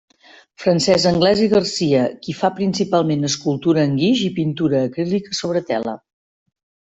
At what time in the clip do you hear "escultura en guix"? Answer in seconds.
3.29-4.25